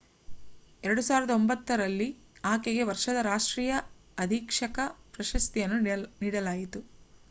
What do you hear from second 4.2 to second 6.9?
ಅಧೀಕ್ಷಕ ಪ್ರಶಸ್ತಿಯನ್ನು ನೀಡಲಾಯಿತು